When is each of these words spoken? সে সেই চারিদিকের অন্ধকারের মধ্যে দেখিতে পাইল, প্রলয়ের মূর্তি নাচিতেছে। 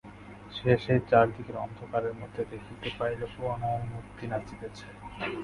সে 0.51 0.71
সেই 0.83 0.99
চারিদিকের 1.09 1.57
অন্ধকারের 1.57 2.13
মধ্যে 2.13 2.41
দেখিতে 2.51 2.87
পাইল, 2.97 3.21
প্রলয়ের 3.33 3.83
মূর্তি 3.91 4.25
নাচিতেছে। 4.27 4.87